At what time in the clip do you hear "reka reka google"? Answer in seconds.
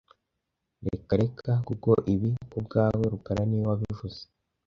0.87-2.01